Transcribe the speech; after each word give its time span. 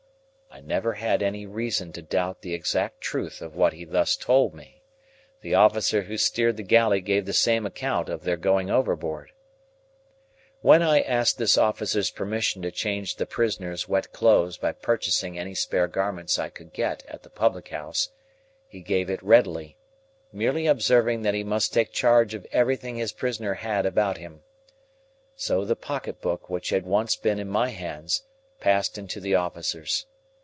I 0.53 0.59
never 0.59 0.93
had 0.95 1.23
any 1.23 1.45
reason 1.45 1.93
to 1.93 2.01
doubt 2.01 2.41
the 2.41 2.53
exact 2.53 2.99
truth 2.99 3.41
of 3.41 3.55
what 3.55 3.71
he 3.71 3.85
thus 3.85 4.17
told 4.17 4.53
me. 4.53 4.83
The 5.39 5.55
officer 5.55 6.03
who 6.03 6.17
steered 6.17 6.57
the 6.57 6.61
galley 6.63 6.99
gave 6.99 7.25
the 7.25 7.31
same 7.33 7.65
account 7.65 8.09
of 8.09 8.23
their 8.25 8.35
going 8.35 8.69
overboard. 8.69 9.31
When 10.59 10.81
I 10.83 10.99
asked 11.01 11.37
this 11.37 11.57
officer's 11.57 12.11
permission 12.11 12.61
to 12.63 12.69
change 12.69 13.15
the 13.15 13.25
prisoner's 13.25 13.87
wet 13.87 14.11
clothes 14.11 14.57
by 14.57 14.73
purchasing 14.73 15.39
any 15.39 15.55
spare 15.55 15.87
garments 15.87 16.37
I 16.37 16.49
could 16.49 16.73
get 16.73 17.05
at 17.07 17.23
the 17.23 17.29
public 17.29 17.69
house, 17.69 18.09
he 18.67 18.81
gave 18.81 19.09
it 19.09 19.23
readily: 19.23 19.77
merely 20.33 20.67
observing 20.67 21.21
that 21.21 21.33
he 21.33 21.45
must 21.45 21.71
take 21.73 21.93
charge 21.93 22.33
of 22.33 22.45
everything 22.51 22.97
his 22.97 23.13
prisoner 23.13 23.53
had 23.53 23.85
about 23.85 24.17
him. 24.17 24.41
So 25.37 25.63
the 25.63 25.77
pocket 25.77 26.21
book 26.21 26.49
which 26.49 26.69
had 26.71 26.85
once 26.85 27.15
been 27.15 27.39
in 27.39 27.47
my 27.47 27.69
hands 27.69 28.23
passed 28.59 28.97
into 28.97 29.21
the 29.21 29.33
officer's. 29.33 30.07